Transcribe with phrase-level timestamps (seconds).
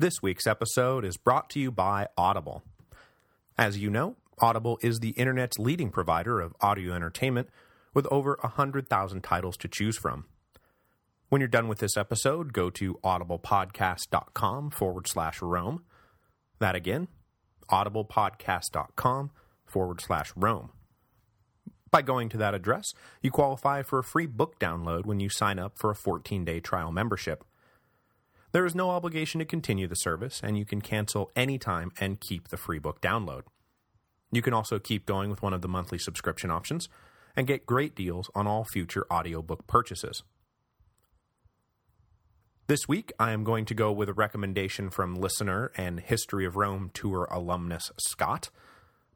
[0.00, 2.62] This week's episode is brought to you by Audible.
[3.58, 7.48] As you know, Audible is the internet's leading provider of audio entertainment
[7.94, 10.26] with over 100,000 titles to choose from.
[11.30, 15.82] When you're done with this episode, go to audiblepodcast.com forward slash Rome.
[16.60, 17.08] That again,
[17.68, 19.32] audiblepodcast.com
[19.66, 20.70] forward slash Rome.
[21.90, 25.58] By going to that address, you qualify for a free book download when you sign
[25.58, 27.42] up for a 14-day trial membership.
[28.52, 32.48] There is no obligation to continue the service, and you can cancel anytime and keep
[32.48, 33.42] the free book download.
[34.32, 36.88] You can also keep going with one of the monthly subscription options,
[37.36, 40.22] and get great deals on all future audiobook purchases.
[42.66, 46.56] This week, I am going to go with a recommendation from listener and History of
[46.56, 48.50] Rome tour alumnus Scott,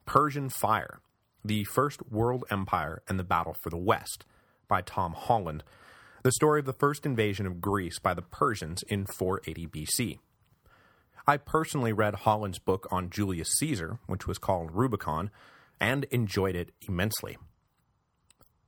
[0.06, 1.00] Persian Fire,
[1.44, 4.24] The First World Empire and the Battle for the West,
[4.68, 5.64] by Tom Holland,
[6.22, 10.18] the story of the first invasion of Greece by the Persians in 480 BC.
[11.26, 15.30] I personally read Holland's book on Julius Caesar, which was called Rubicon,
[15.80, 17.38] and enjoyed it immensely.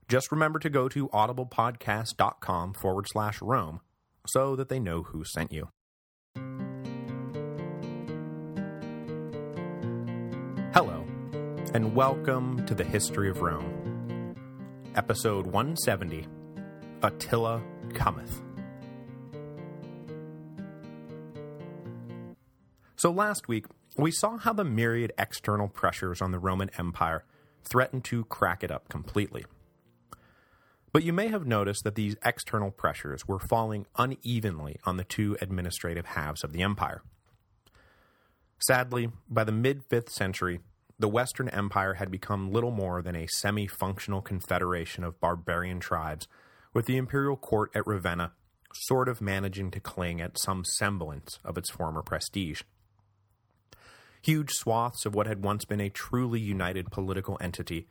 [0.09, 3.81] Just remember to go to audiblepodcast.com forward slash Rome
[4.27, 5.69] so that they know who sent you.
[10.75, 11.05] Hello,
[11.73, 14.35] and welcome to the History of Rome.
[14.97, 16.27] Episode 170,
[17.05, 18.41] Attila Cometh.
[22.97, 23.67] So last week,
[23.99, 27.27] we saw how the myriad external pressures on the Roman Empire
[27.63, 29.45] threatened to crack it up completely.
[30.95, 35.37] But you may have noticed that these external pressures were falling unevenly on the two
[35.43, 37.03] administrative halves of the empire.
[38.59, 40.61] Sadly, by the mid-5th century,
[40.99, 46.29] the Western Empire had become little more than a semi-functional confederation of barbarian tribes,
[46.75, 48.33] with the imperial court at Ravenna
[48.75, 52.63] sort of managing to cling at some semblance of its former prestige.
[54.21, 57.87] Huge swaths of what had once been a truly united political entity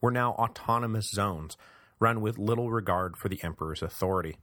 [0.00, 1.56] were now autonomous zones
[1.98, 4.36] run with little regard for the emperor's authority.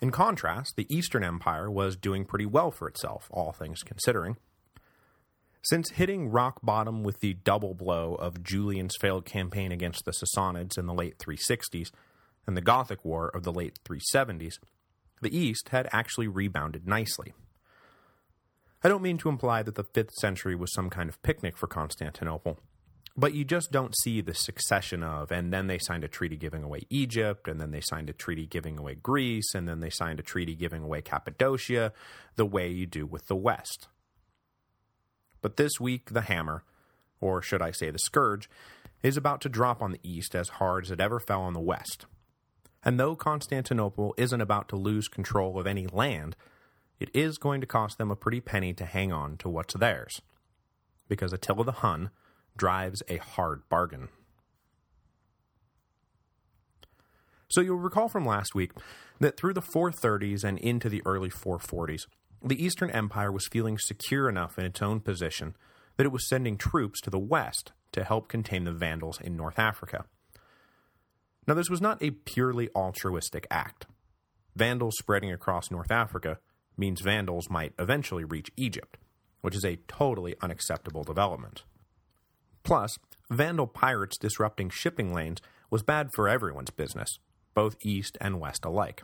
[0.00, 4.36] In contrast, the Eastern Empire was doing pretty well for itself, all things considering.
[5.64, 10.76] Since hitting rock bottom with the double blow of Julian's failed campaign against the Sassanids
[10.76, 11.90] in the late 360s
[12.46, 14.58] and the Gothic War of the late 370s,
[15.22, 17.32] the East had actually rebounded nicely.
[18.82, 21.66] I don't mean to imply that the 5th century was some kind of picnic for
[21.66, 22.58] Constantinople,
[23.16, 26.62] but you just don't see the succession of, and then they signed a treaty giving
[26.62, 30.20] away Egypt, and then they signed a treaty giving away Greece, and then they signed
[30.20, 31.94] a treaty giving away Cappadocia,
[32.36, 33.88] the way you do with the West.
[35.44, 36.64] But this week, the hammer,
[37.20, 38.48] or should I say the scourge,
[39.02, 41.60] is about to drop on the East as hard as it ever fell on the
[41.60, 42.06] West.
[42.82, 46.34] And though Constantinople isn't about to lose control of any land,
[46.98, 50.22] it is going to cost them a pretty penny to hang on to what's theirs.
[51.08, 52.08] Because Attila the Hun,
[52.56, 54.08] drives a hard bargain.
[57.50, 58.72] So you'll recall from last week
[59.20, 62.06] that through the 430s and into the early 440s,
[62.44, 65.56] the Eastern Empire was feeling secure enough in its own position
[65.96, 69.58] that it was sending troops to the west to help contain the Vandals in North
[69.58, 70.04] Africa.
[71.46, 73.86] Now this was not a purely altruistic act.
[74.54, 76.38] Vandals spreading across North Africa
[76.76, 78.98] means Vandals might eventually reach Egypt,
[79.40, 81.64] which is a totally unacceptable development.
[82.62, 82.98] Plus,
[83.30, 85.40] Vandal pirates disrupting shipping lanes
[85.70, 87.18] was bad for everyone's business,
[87.54, 89.02] both east and west alike.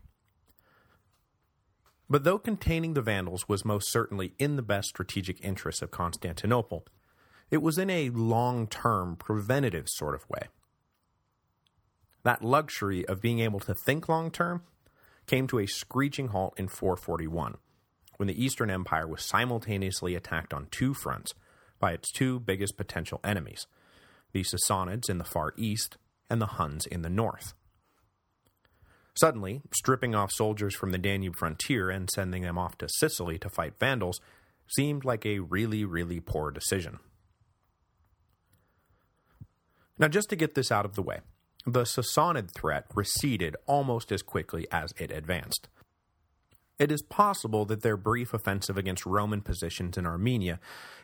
[2.11, 6.85] But though containing the Vandals was most certainly in the best strategic interests of Constantinople,
[7.53, 10.49] it was in a long-term, preventative sort of way.
[12.25, 14.63] That luxury of being able to think long-term
[15.27, 17.59] came to a screeching halt in 441,
[18.17, 21.33] when the Eastern Empire was simultaneously attacked on two fronts
[21.79, 23.69] by its two biggest potential enemies,
[24.33, 25.97] the Sassanids in the far east
[26.29, 27.55] and the Huns in the north.
[29.15, 33.51] Suddenly, stripping off soldiers from the Danube frontier and sending them off to Sicily to
[33.51, 34.21] fight Vandals
[34.69, 37.01] seemed like a really, really poor decision.
[39.99, 41.21] Now just to get this out of the way,
[41.67, 45.69] the Sassanid threat receded almost as quickly as it advanced.
[46.79, 50.59] It is possible that their brief offensive against Roman positions in Armenia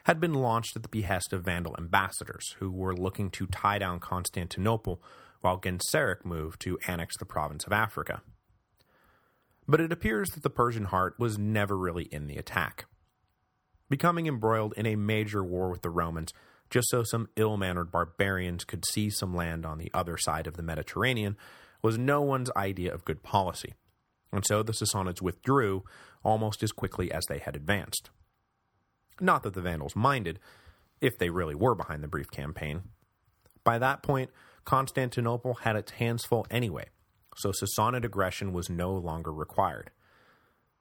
[0.04, 4.00] had been launched at the behest of Vandal ambassadors, who were looking to tie down
[4.00, 5.02] Constantinople
[5.40, 8.22] while Genseric moved to annex the province of Africa.
[9.68, 12.86] But it appears that the Persian heart was never really in the attack.
[13.88, 16.32] Becoming embroiled in a major war with the Romans
[16.68, 20.62] just so some ill-mannered barbarians could see some land on the other side of the
[20.62, 21.36] Mediterranean
[21.82, 23.74] was no one's idea of good policy
[24.32, 25.84] and so the Sassanids withdrew,
[26.22, 28.10] almost as quickly as they had advanced.
[29.20, 30.38] Not that the Vandals minded,
[31.00, 32.82] if they really were behind the brief campaign.
[33.64, 34.30] By that point,
[34.66, 36.86] Constantinople had its hands full anyway,
[37.36, 39.90] so Sassanid aggression was no longer required,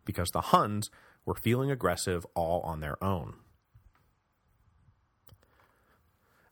[0.04, 0.90] because the Huns
[1.24, 3.36] were feeling aggressive all on their own.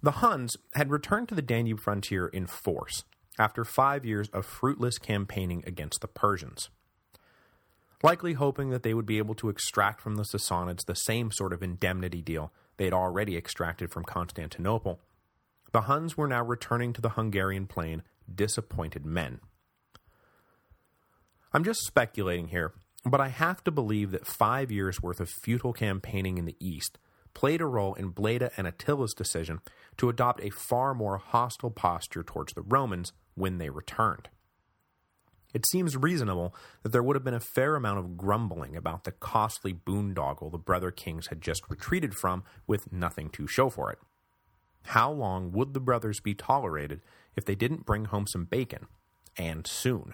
[0.01, 3.03] The Huns had returned to the Danube frontier in force,
[3.39, 6.69] after five years of fruitless campaigning against the Persians.
[8.03, 11.53] Likely hoping that they would be able to extract from the Sassanids the same sort
[11.53, 14.99] of indemnity deal they had already extracted from Constantinople,
[15.73, 18.03] the Huns were now returning to the Hungarian plain
[18.33, 19.39] disappointed men.
[21.51, 22.73] I'm just speculating here,
[23.05, 26.99] but I have to believe that five years' worth of futile campaigning in the east
[27.33, 29.59] played a role in Bleda and Attila's decision
[29.97, 34.29] to adopt a far more hostile posture towards the Romans when they returned.
[35.53, 39.11] It seems reasonable that there would have been a fair amount of grumbling about the
[39.11, 43.99] costly boondoggle the Brother Kings had just retreated from with nothing to show for it.
[44.83, 47.01] How long would the brothers be tolerated
[47.35, 48.87] if they didn't bring home some bacon?
[49.37, 50.13] And soon.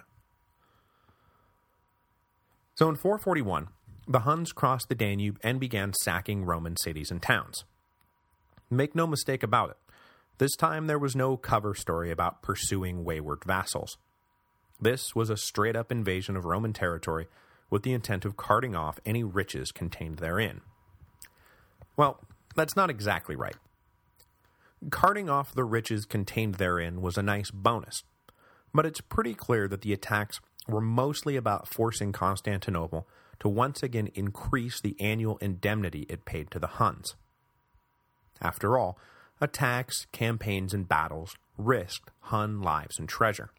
[2.74, 3.68] So in 441,
[4.08, 7.64] the Huns crossed the Danube and began sacking Roman cities and towns.
[8.70, 9.76] Make no mistake about it,
[10.40, 13.98] this time there was no cover story about pursuing wayward vassals.
[14.80, 17.26] This was a straight-up invasion of Roman territory
[17.68, 20.62] with the intent of carting off any riches contained therein.
[21.94, 22.20] Well,
[22.56, 23.56] that's not exactly right.
[24.88, 28.02] Carting off the riches contained therein was a nice bonus,
[28.72, 33.06] but it's pretty clear that the attacks were mostly about forcing Constantinople
[33.40, 37.14] to once again increase the annual indemnity it paid to the Huns.
[38.40, 38.98] After all,
[39.38, 43.50] attacks, campaigns, and battles risked Hun lives and treasure.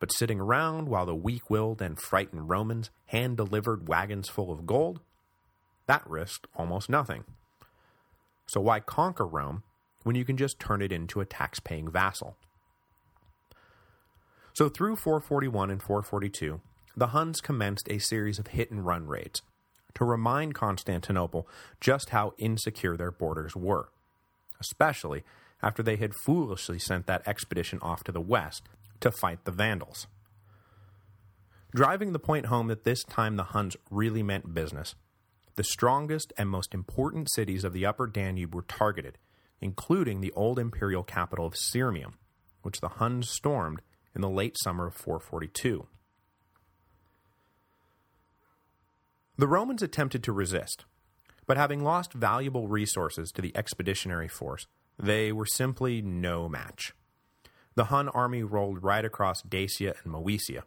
[0.00, 5.00] But sitting around while the weak-willed and frightened Romans hand-delivered wagons full of gold,
[5.86, 7.24] that risked almost nothing.
[8.46, 9.62] So why conquer Rome
[10.04, 12.36] when you can just turn it into a tax-paying vassal?
[14.52, 16.60] So through 441 and 442,
[16.96, 19.42] the Huns commenced a series of hit-and-run raids
[19.94, 21.48] to remind Constantinople
[21.80, 23.88] just how insecure their borders were,
[24.60, 25.24] especially
[25.62, 28.62] after they had foolishly sent that expedition off to the west
[29.00, 30.06] to fight the Vandals.
[31.74, 34.94] Driving the point home that this time the Huns really meant business,
[35.56, 39.18] the strongest and most important cities of the upper Danube were targeted,
[39.64, 42.12] including the old imperial capital of Sirmium,
[42.60, 43.80] which the Huns stormed
[44.14, 45.86] in the late summer of 442.
[49.38, 50.84] The Romans attempted to resist,
[51.46, 54.66] but having lost valuable resources to the expeditionary force,
[54.98, 56.92] they were simply no match.
[57.74, 60.64] The Hun army rolled right across Dacia and Moesia,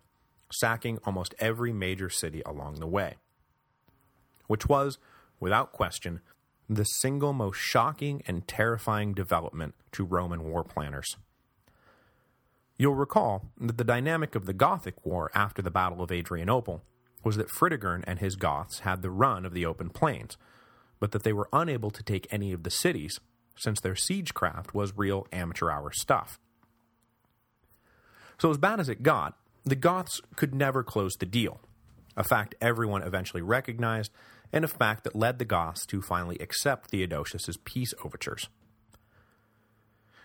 [0.51, 3.17] sacking almost every major city along the way,
[4.47, 4.97] which was,
[5.39, 6.19] without question,
[6.69, 11.15] the single most shocking and terrifying development to Roman war planners.
[12.77, 16.83] You'll recall that the dynamic of the Gothic War after the Battle of Adrianople
[17.23, 20.37] was that Fritigern and his Goths had the run of the open plains,
[20.99, 23.19] but that they were unable to take any of the cities,
[23.55, 26.39] since their siegecraft was real amateur-hour stuff.
[28.37, 31.59] So as bad as it got, the Goths could never close the deal,
[32.15, 34.11] a fact everyone eventually recognized,
[34.51, 38.49] and a fact that led the Goths to finally accept Theodosius's peace overtures.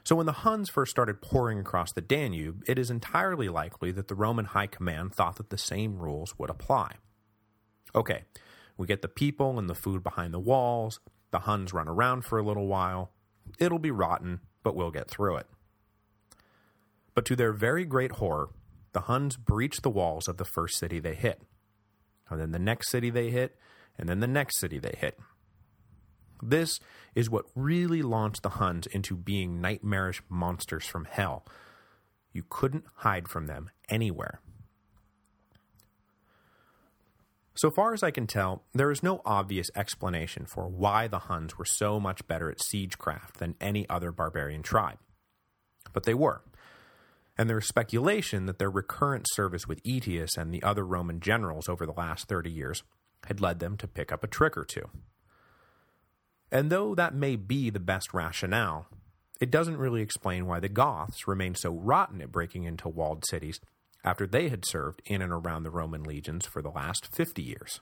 [0.05, 4.09] So when the Huns first started pouring across the Danube, it is entirely likely that
[4.09, 6.95] the Roman high command thought that the same rules would apply.
[7.95, 8.25] Okay,
[8.77, 10.99] we get the people and the food behind the walls,
[11.31, 13.13] the Huns run around for a little while,
[13.59, 15.47] it'll be rotten, but we'll get through it.
[17.15, 18.49] But to their very great horror,
[18.93, 21.43] the Huns breached the walls of the first city they hit.
[22.29, 23.57] And then the next city they hit,
[23.99, 25.19] and then the next city they hit.
[26.43, 26.81] This
[27.15, 31.47] is what really launched the Huns into being nightmarish monsters from hell.
[32.33, 34.41] You couldn't hide from them anywhere.
[37.55, 41.59] So far as I can tell, there is no obvious explanation for why the Huns
[41.59, 44.99] were so much better at siegecraft than any other barbarian tribe.
[45.93, 46.43] But they were.
[47.37, 51.69] And there is speculation that their recurrent service with Aetius and the other Roman generals
[51.69, 52.83] over the last 30 years
[53.27, 54.89] had led them to pick up a trick or two.
[56.51, 58.87] And though that may be the best rationale,
[59.41, 63.59] it doesn't really explain why the Goths remained so rotten at breaking into walled cities
[64.05, 67.81] after they had served in and around the Roman legions for the last 50 years.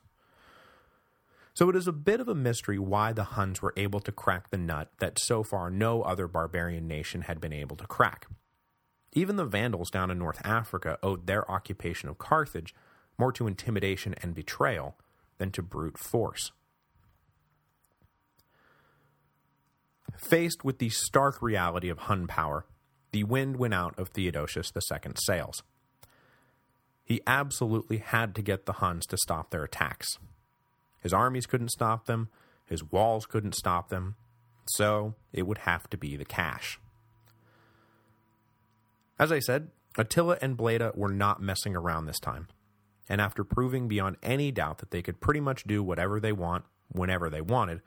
[1.53, 4.51] So it is a bit of a mystery why the Huns were able to crack
[4.51, 8.27] the nut that so far no other barbarian nation had been able to crack.
[9.13, 12.75] Even the Vandals down in North Africa owed their occupation of Carthage
[13.19, 14.97] more to intimidation and betrayal
[15.41, 16.53] than to brute force.
[20.17, 22.67] Faced with the stark reality of Hun power,
[23.11, 25.63] the wind went out of Theodosius II's sails.
[27.03, 30.19] He absolutely had to get the Huns to stop their attacks.
[31.03, 32.29] His armies couldn't stop them,
[32.67, 34.17] his walls couldn't stop them,
[34.67, 36.79] so it would have to be the cash.
[39.19, 42.49] As I said, Attila and Bleda were not messing around this time,
[43.11, 46.65] and after proving beyond any doubt that they could pretty much do whatever they want,
[46.93, 47.83] whenever they wanted,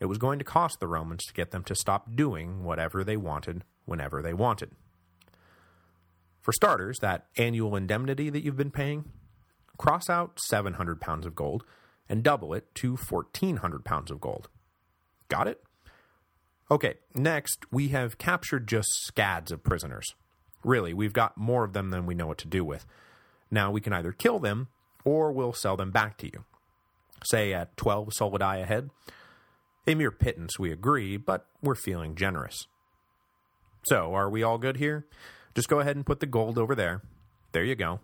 [0.00, 3.16] it was going to cost the Romans to get them to stop doing whatever they
[3.16, 4.72] wanted, whenever they wanted.
[6.42, 9.04] For starters, that annual indemnity that you've been paying,
[9.78, 11.62] cross out 700 pounds of gold
[12.08, 14.48] and double it to 1,400 pounds of gold.
[15.28, 15.62] Got it?
[16.72, 20.12] Okay, next, we have captured just scads of prisoners.
[20.64, 22.84] Really, we've got more of them than we know what to do with.
[23.50, 24.68] Now, we can either kill them,
[25.04, 26.44] or we'll sell them back to you.
[27.24, 28.90] Say at 12 solidi a head.
[29.86, 32.66] A mere pittance, we agree, but we're feeling generous.
[33.86, 35.06] So, are we all good here?
[35.54, 37.02] Just go ahead and put the gold over there.
[37.52, 38.00] There you go.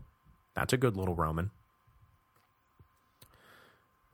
[0.54, 1.50] That's a good little Roman.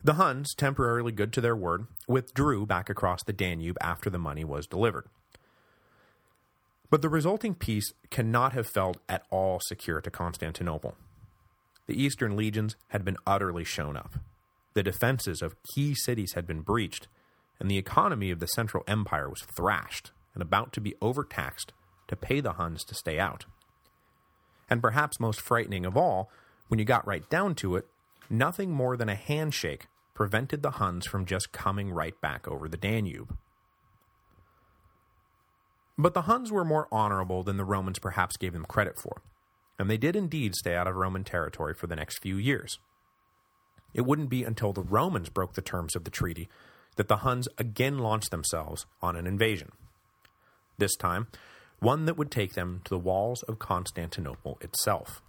[0.02, 4.44] The Huns, temporarily good to their word, withdrew back across the Danube after the money
[4.44, 5.06] was delivered.
[6.88, 10.94] But the resulting peace cannot have felt at all secure to Constantinople.
[11.88, 14.14] The eastern legions had been utterly shown up.
[14.74, 17.08] The defenses of key cities had been breached,
[17.58, 21.72] and the economy of the Central Empire was thrashed and about to be overtaxed
[22.06, 23.46] to pay the Huns to stay out.
[24.70, 26.30] And perhaps most frightening of all,
[26.68, 27.86] when you got right down to it,
[28.28, 32.76] nothing more than a handshake prevented the Huns from just coming right back over the
[32.76, 33.36] Danube.
[35.96, 39.22] But the Huns were more honorable than the Romans perhaps gave them credit for,
[39.78, 42.78] and they did indeed stay out of Roman territory for the next few years.
[43.94, 46.48] It wouldn't be until the Romans broke the terms of the treaty
[46.96, 49.70] that the Huns again launched themselves on an invasion.
[50.78, 51.28] This time,
[51.78, 55.22] one that would take them to the walls of Constantinople itself.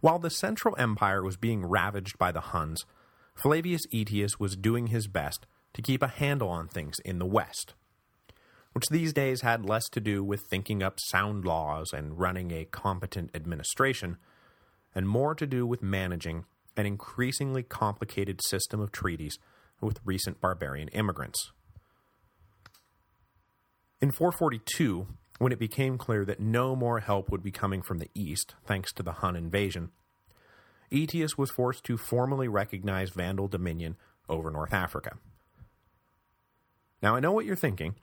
[0.00, 2.84] While the Central Empire was being ravaged by the Huns,
[3.34, 7.74] Flavius Aetius was doing his best to keep a handle on things in the West
[8.74, 12.64] which these days had less to do with thinking up sound laws and running a
[12.64, 14.16] competent administration,
[14.94, 16.44] and more to do with managing
[16.76, 19.38] an increasingly complicated system of treaties
[19.80, 21.52] with recent barbarian immigrants.
[24.00, 25.06] In 442,
[25.38, 28.92] when it became clear that no more help would be coming from the east thanks
[28.94, 29.90] to the Hun invasion,
[30.90, 33.96] Aetius was forced to formally recognize Vandal dominion
[34.28, 35.16] over North Africa.
[37.00, 37.94] Now I know what you're thinking,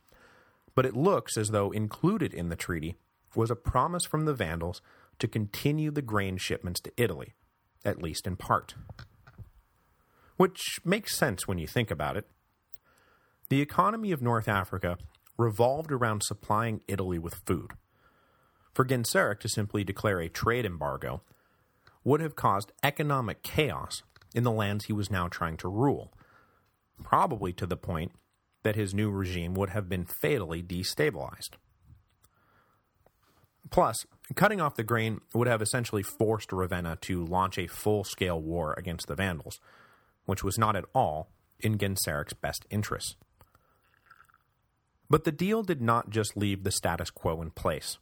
[0.75, 2.97] but it looks as though included in the treaty
[3.35, 4.81] was a promise from the Vandals
[5.19, 7.33] to continue the grain shipments to Italy,
[7.85, 8.75] at least in part.
[10.37, 12.27] Which makes sense when you think about it.
[13.49, 14.97] The economy of North Africa
[15.37, 17.71] revolved around supplying Italy with food.
[18.73, 21.21] For Genseric to simply declare a trade embargo
[22.03, 26.13] would have caused economic chaos in the lands he was now trying to rule,
[27.03, 28.11] probably to the point
[28.63, 31.51] that his new regime would have been fatally destabilized.
[33.69, 38.75] Plus, cutting off the grain would have essentially forced Ravenna to launch a full-scale war
[38.77, 39.59] against the Vandals,
[40.25, 43.15] which was not at all in Genseric's best interests.
[45.09, 47.97] But the deal did not just leave the status quo in place,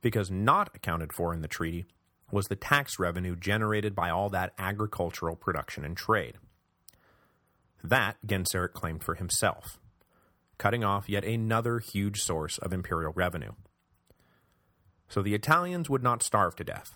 [0.00, 1.86] because not accounted for in the treaty
[2.30, 6.36] was the tax revenue generated by all that agricultural production and trade.
[7.82, 9.78] That Genseric claimed for himself,
[10.58, 13.52] cutting off yet another huge source of imperial revenue.
[15.08, 16.94] So the Italians would not starve to death,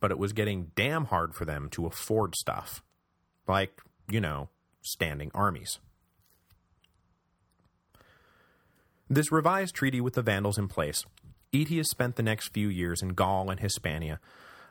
[0.00, 2.82] but it was getting damn hard for them to afford stuff,
[3.46, 4.48] like, you know,
[4.82, 5.80] standing armies.
[9.08, 11.04] This revised treaty with the Vandals in place,
[11.52, 14.20] Aetius spent the next few years in Gaul and Hispania,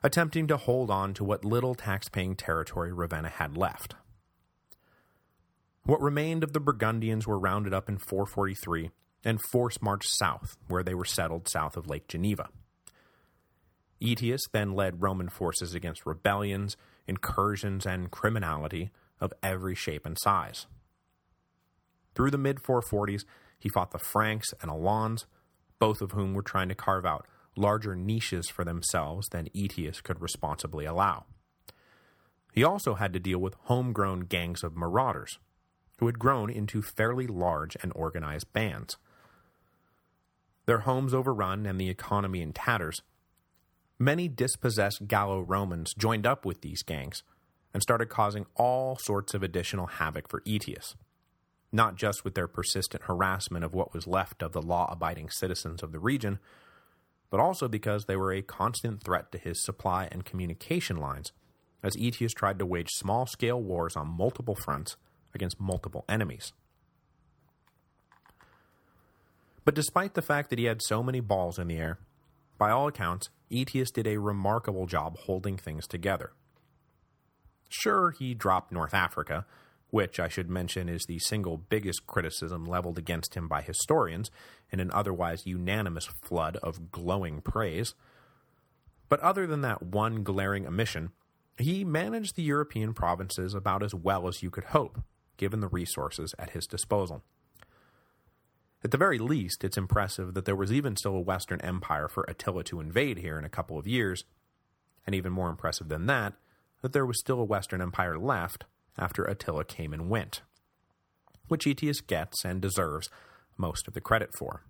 [0.04, 3.96] attempting to hold on to what little tax-paying territory Ravenna had left.
[5.86, 8.90] What remained of the Burgundians were rounded up in 443
[9.24, 12.50] and force marched south, where they were settled south of Lake Geneva.
[14.02, 16.76] Aetius then led Roman forces against rebellions,
[17.08, 18.90] incursions, and criminality
[19.22, 20.66] of every shape and size.
[22.16, 23.24] Through the mid-440s,
[23.60, 25.28] he fought the Franks and Alans,
[25.78, 30.22] both of whom were trying to carve out larger niches for themselves than Aetius could
[30.22, 31.26] responsibly allow.
[32.54, 35.40] He also had to deal with homegrown gangs of marauders,
[35.98, 38.98] who had grown into fairly large and organized bands.
[40.66, 43.02] Their homes overrun and the economy in tatters,
[43.98, 47.24] Many dispossessed Gallo-Romans joined up with these gangs,
[47.74, 50.96] and started causing all sorts of additional havoc for Aetius,
[51.72, 55.94] not just with their persistent harassment of what was left of the law-abiding citizens of
[55.94, 56.40] the region,
[57.30, 61.32] but also because they were a constant threat to his supply and communication lines,
[61.82, 64.98] as Aetius tried to wage small-scale wars on multiple fronts
[65.36, 66.54] against multiple enemies.
[69.64, 71.98] But despite the fact that he had so many balls in the air,
[72.58, 76.32] by all accounts, Aetius did a remarkable job holding things together.
[77.70, 79.46] Sure, he dropped North Africa,
[79.90, 84.30] which I should mention is the single biggest criticism leveled against him by historians
[84.72, 87.96] in an otherwise unanimous flood of glowing praise.
[89.10, 91.12] But other than that one glaring omission,
[91.58, 95.02] he managed the European provinces about as well as you could hope,
[95.38, 97.24] given the resources at his disposal.
[98.84, 102.24] At the very least, it's impressive that there was even still a Western Empire for
[102.28, 104.26] Attila to invade here in a couple of years,
[105.06, 106.34] and even more impressive than that,
[106.82, 108.66] that there was still a Western Empire left
[108.98, 110.42] after Attila came and went,
[111.48, 113.10] which Aetius gets and deserves
[113.58, 114.64] most of the credit for.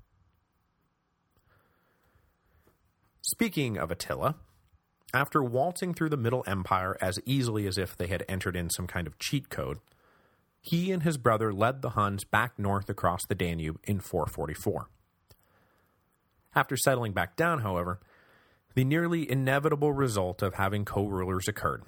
[3.22, 4.36] Speaking of Attila,
[5.14, 8.88] after waltzing through the Middle Empire as easily as if they had entered in some
[8.88, 9.80] kind of cheat code,
[10.66, 14.90] he and his brother led the Huns back north across the Danube in 444.
[16.56, 18.00] After settling back down, however,
[18.74, 21.84] the nearly inevitable result of having co-rulers occurred,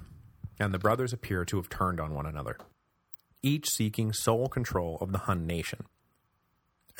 [0.60, 2.56] and the brothers appear to have turned on one another,
[3.42, 5.84] each seeking sole control of the Hun nation.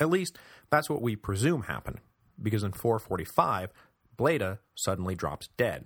[0.01, 0.37] At least,
[0.69, 1.99] that's what we presume happened,
[2.41, 3.71] because in 445,
[4.17, 5.85] Bleda suddenly drops dead,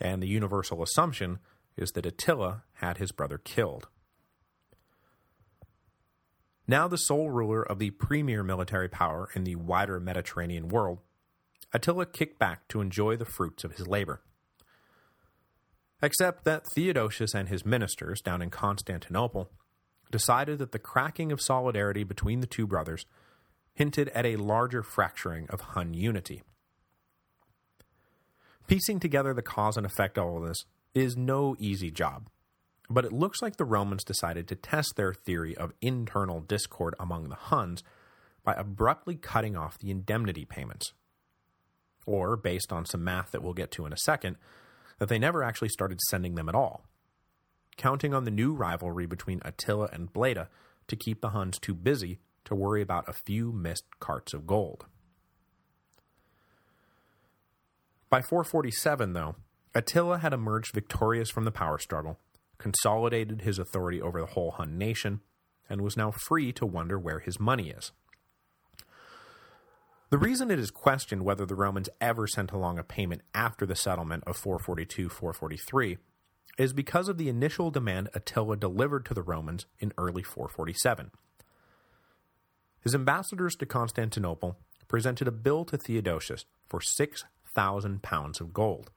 [0.00, 1.38] and the universal assumption
[1.76, 3.88] is that Attila had his brother killed.
[6.72, 11.00] Now the sole ruler of the premier military power in the wider Mediterranean world,
[11.74, 14.22] Attila kicked back to enjoy the fruits of his labor
[16.00, 19.50] except that Theodosius and his ministers down in Constantinople
[20.10, 23.04] decided that the cracking of solidarity between the two brothers
[23.74, 26.42] hinted at a larger fracturing of Hun unity.
[28.66, 32.30] Piecing together the cause and effect of all this is no easy job,
[32.92, 37.28] but it looks like the Romans decided to test their theory of internal discord among
[37.28, 37.82] the Huns
[38.44, 40.92] by abruptly cutting off the indemnity payments.
[42.06, 44.36] Or, based on some math that we'll get to in a second,
[44.98, 46.84] that they never actually started sending them at all,
[47.76, 50.48] counting on the new rivalry between Attila and Bleda
[50.88, 54.86] to keep the Huns too busy to worry about a few missed carts of gold.
[58.10, 59.36] By 447, though,
[59.74, 62.18] Attila had emerged victorious from the power struggle,
[62.62, 65.20] consolidated his authority over the whole Hun nation,
[65.68, 67.90] and was now free to wonder where his money is.
[70.10, 73.74] The reason it is questioned whether the Romans ever sent along a payment after the
[73.74, 75.98] settlement of 442-443
[76.56, 81.10] is because of the initial demand Attila delivered to the Romans in early 447.
[82.80, 88.90] His ambassadors to Constantinople presented a bill to Theodosius for 6,000 pounds of gold,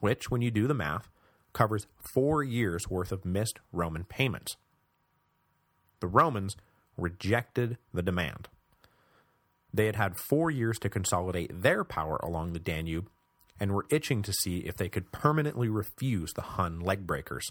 [0.00, 1.10] which, when you do the math,
[1.54, 4.56] covers four years' worth of missed Roman payments.
[6.00, 6.56] The Romans
[6.98, 8.48] rejected the demand.
[9.72, 13.08] They had had four years to consolidate their power along the Danube,
[13.58, 17.50] and were itching to see if they could permanently refuse the Hun leg breakers.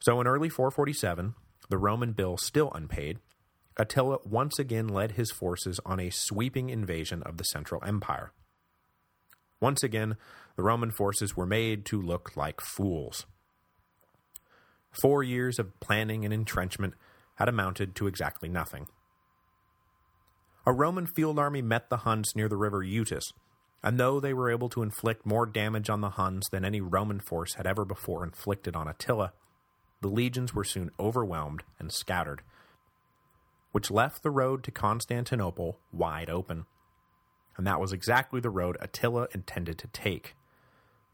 [0.00, 1.34] So in early 447,
[1.70, 3.20] the Roman bill still unpaid,
[3.76, 8.32] Attila once again led his forces on a sweeping invasion of the Central Empire.
[9.60, 10.16] Once again,
[10.56, 13.26] the Roman forces were made to look like fools.
[14.90, 16.94] Four years of planning and entrenchment
[17.36, 18.86] had amounted to exactly nothing
[20.66, 23.32] a Roman field army met the Huns near the river Eutus,
[23.82, 27.20] and though they were able to inflict more damage on the Huns than any Roman
[27.20, 29.34] force had ever before inflicted on Attila,
[30.00, 32.40] the legions were soon overwhelmed and scattered,
[33.72, 36.64] which left the road to Constantinople wide open.
[37.56, 40.34] And that was exactly the road Attila intended to take.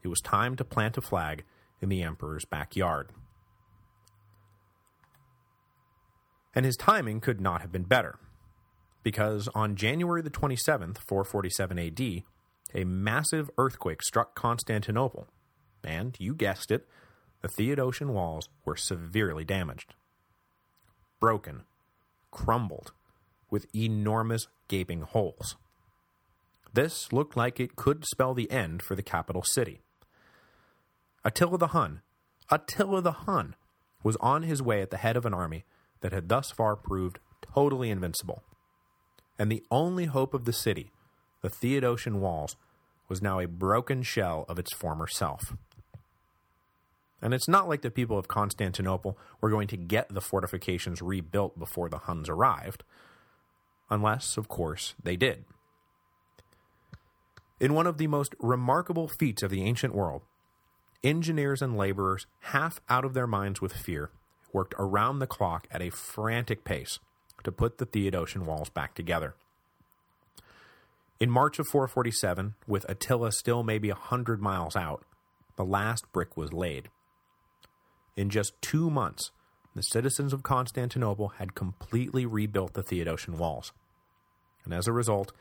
[0.03, 1.43] It was time to plant a flag
[1.81, 3.09] in the emperor's backyard.
[6.53, 8.19] And his timing could not have been better
[9.03, 12.23] because on January the 27th, 447 AD,
[12.73, 15.27] a massive earthquake struck Constantinople,
[15.83, 16.87] and, you guessed it,
[17.41, 19.95] the Theodosian walls were severely damaged.
[21.19, 21.63] Broken,
[22.29, 22.91] crumbled,
[23.49, 25.57] with enormous gaping holes.
[26.73, 29.81] This looked like it could spell the end for the capital city.
[31.23, 32.01] Attila the Hun,
[32.49, 33.55] Attila the Hun,
[34.03, 35.65] was on his way at the head of an army
[36.01, 37.19] that had thus far proved
[37.53, 38.43] totally invincible
[39.41, 40.91] and the only hope of the city,
[41.41, 42.55] the Theodosian walls,
[43.09, 45.53] was now a broken shell of its former self.
[47.23, 51.57] And it's not like the people of Constantinople were going to get the fortifications rebuilt
[51.57, 52.83] before the Huns arrived,
[53.89, 55.43] unless, of course, they did.
[57.59, 60.21] In one of the most remarkable feats of the ancient world,
[61.03, 64.11] engineers and laborers, half out of their minds with fear,
[64.53, 66.99] worked around the clock at a frantic pace
[67.43, 69.35] to put the Theodosian walls back together.
[71.19, 75.03] In March of 447, with Attila still maybe a hundred miles out,
[75.55, 76.89] the last brick was laid.
[78.15, 79.31] In just two months,
[79.75, 83.71] the citizens of Constantinople had completely rebuilt the Theodosian walls.
[84.65, 85.31] And as a result,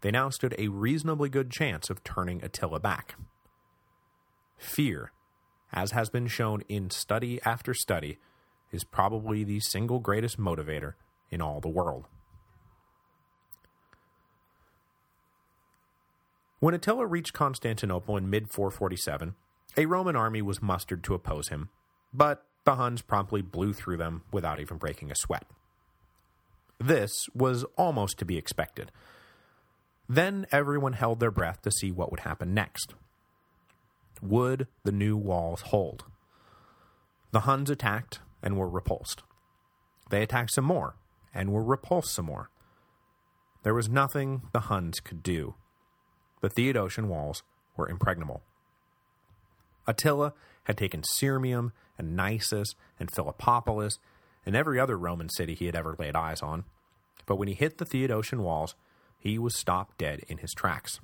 [0.00, 3.16] they now stood a reasonably good chance of turning Attila back.
[4.58, 5.12] Fear,
[5.72, 8.18] as has been shown in study after study,
[8.70, 10.94] is probably the single greatest motivator
[11.30, 12.06] in all the world.
[16.60, 19.34] When Attila reached Constantinople in mid-447,
[19.76, 21.68] a Roman army was mustered to oppose him,
[22.12, 25.46] but the Huns promptly blew through them without even breaking a sweat.
[26.78, 28.90] This was almost to be expected.
[30.08, 32.94] Then everyone held their breath to see what would happen next.
[34.22, 36.04] Would the new walls hold?
[37.30, 39.22] The Huns attacked and were repulsed.
[40.10, 40.96] They attacked some more
[41.34, 42.50] and were repulsed some more.
[43.62, 45.54] There was nothing the Huns could do.
[46.40, 47.42] The Theodosian walls
[47.76, 48.42] were impregnable.
[49.86, 50.32] Attila
[50.64, 53.98] had taken Sirmium and Naissus and Philippopolis
[54.46, 56.64] and every other Roman city he had ever laid eyes on,
[57.26, 58.74] but when he hit the Theodosian walls,
[59.18, 61.00] he was stopped dead in his tracks.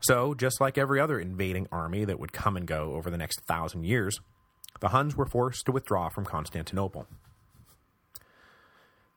[0.00, 3.40] So, just like every other invading army that would come and go over the next
[3.46, 4.20] thousand years,
[4.80, 7.06] the Huns were forced to withdraw from Constantinople.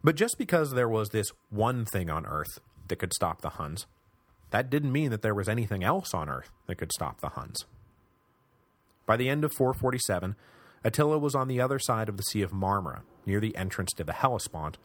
[0.04, 3.86] But just because there was this one thing on Earth that could stop the Huns,
[4.52, 7.65] that didn't mean that there was anything else on Earth that could stop the Huns.
[9.06, 10.36] By the end of 447,
[10.84, 14.04] Attila was on the other side of the Sea of Marmara, near the entrance to
[14.04, 14.78] the Hellespont,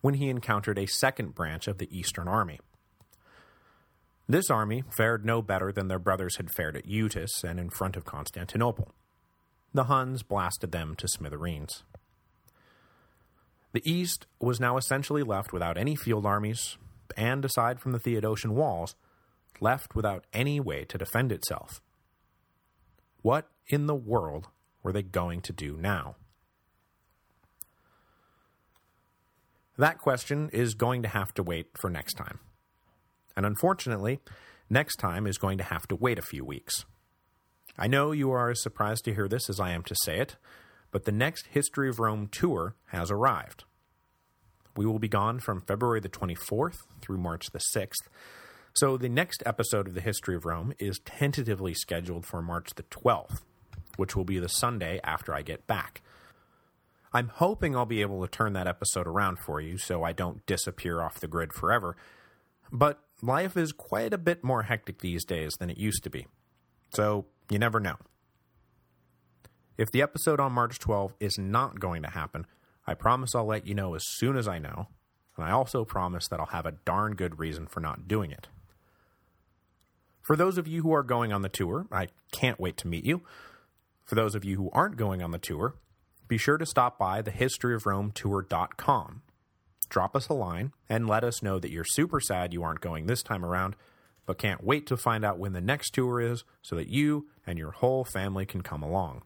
[0.00, 2.58] when he encountered a second branch of the Eastern Army.
[4.28, 7.96] This army fared no better than their brothers had fared at Eutus and in front
[7.96, 8.92] of Constantinople.
[9.72, 11.84] The Huns blasted them to smithereens.
[13.72, 16.76] The East was now essentially left without any field armies,
[17.16, 18.96] and aside from the Theodosian walls,
[19.60, 21.80] left without any way to defend itself.
[23.22, 24.48] What in the world
[24.82, 26.16] were they going to do now?
[29.78, 32.40] That question is going to have to wait for next time.
[33.36, 34.20] And unfortunately,
[34.70, 36.84] next time is going to have to wait a few weeks.
[37.78, 40.36] I know you are as surprised to hear this as I am to say it,
[40.90, 43.64] but the next History of Rome tour has arrived.
[44.76, 48.08] We will be gone from February the 24th through March the 6th,
[48.74, 52.82] so the next episode of the History of Rome is tentatively scheduled for March the
[52.84, 53.40] 12th,
[53.96, 56.02] which will be the Sunday after I get back.
[57.12, 60.44] I'm hoping I'll be able to turn that episode around for you so I don't
[60.44, 61.96] disappear off the grid forever,
[62.70, 66.26] but life is quite a bit more hectic these days than it used to be,
[66.94, 67.96] so you never know.
[69.78, 72.46] If the episode on March 12 is not going to happen,
[72.86, 74.88] I promise I'll let you know as soon as I know,
[75.36, 78.48] and I also promise that I'll have a darn good reason for not doing it.
[80.22, 83.04] For those of you who are going on the tour, I can't wait to meet
[83.04, 83.22] you.
[84.04, 85.76] For those of you who aren't going on the tour,
[86.26, 89.22] be sure to stop by thehistoryofrometour.com.
[89.88, 93.06] Drop us a line and let us know that you're super sad you aren't going
[93.06, 93.76] this time around,
[94.26, 97.58] but can't wait to find out when the next tour is so that you and
[97.58, 99.22] your whole family can come along.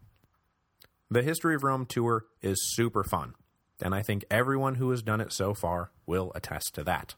[1.11, 3.35] The History of Rome tour is super fun,
[3.83, 7.15] and I think everyone who has done it so far will attest to that.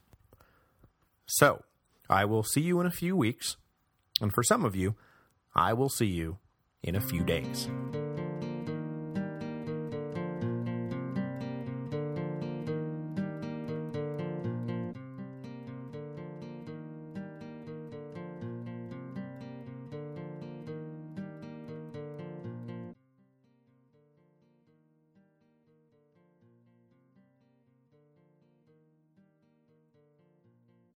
[1.25, 1.63] So,
[2.09, 3.57] I will see you in a few weeks,
[4.19, 4.95] and for some of you,
[5.55, 6.39] I will see you
[6.81, 7.69] in a few days.